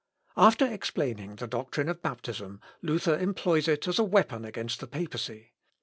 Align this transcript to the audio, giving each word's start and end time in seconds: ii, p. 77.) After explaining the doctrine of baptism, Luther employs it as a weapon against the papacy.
ii, 0.01 0.29
p. 0.29 0.41
77.) 0.45 0.47
After 0.47 0.73
explaining 0.73 1.35
the 1.35 1.45
doctrine 1.45 1.87
of 1.87 2.01
baptism, 2.01 2.59
Luther 2.81 3.19
employs 3.19 3.67
it 3.67 3.87
as 3.87 3.99
a 3.99 4.03
weapon 4.03 4.43
against 4.45 4.79
the 4.79 4.87
papacy. 4.87 5.53